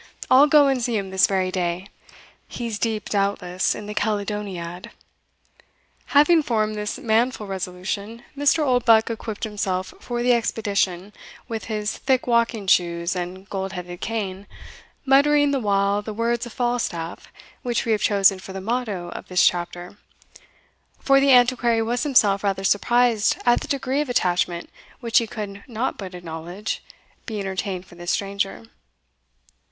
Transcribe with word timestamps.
I'll 0.31 0.47
go 0.47 0.67
and 0.67 0.81
see 0.81 0.97
him 0.97 1.11
this 1.11 1.27
very 1.27 1.51
day 1.51 1.85
he's 2.47 2.79
deep, 2.79 3.07
doubtless, 3.09 3.75
in 3.75 3.85
the 3.85 3.93
Caledoniad." 3.93 4.89
Having 6.17 6.41
formed 6.41 6.73
this 6.75 6.97
manful 6.97 7.45
resolution, 7.45 8.23
Mr. 8.35 8.65
Oldbuck 8.65 9.11
equipped 9.11 9.43
himself 9.43 9.93
for 9.99 10.23
the 10.23 10.33
expedition 10.33 11.13
with 11.47 11.65
his 11.65 11.99
thick 11.99 12.25
walking 12.25 12.65
shoes 12.65 13.15
and 13.15 13.47
gold 13.47 13.73
headed 13.73 14.01
cane, 14.01 14.47
muttering 15.05 15.51
the 15.51 15.59
while 15.59 16.01
the 16.01 16.15
words 16.15 16.47
of 16.47 16.53
Falstaff 16.53 17.27
which 17.61 17.85
we 17.85 17.91
have 17.91 18.01
chosen 18.01 18.39
for 18.39 18.53
the 18.53 18.59
motto 18.59 19.09
of 19.11 19.27
this 19.27 19.45
CHAPTER; 19.45 19.97
for 20.97 21.19
the 21.19 21.31
Antiquary 21.31 21.83
was 21.83 22.01
himself 22.01 22.43
rather 22.43 22.63
surprised 22.63 23.37
at 23.45 23.61
the 23.61 23.67
degree 23.67 24.01
of 24.01 24.09
attachment 24.09 24.67
which 24.99 25.19
he 25.19 25.27
could 25.27 25.63
not 25.67 25.99
but 25.99 26.15
acknowledge 26.15 26.83
be 27.27 27.39
entertained 27.39 27.85
for 27.85 27.93
this 27.93 28.09
stranger. 28.09 28.65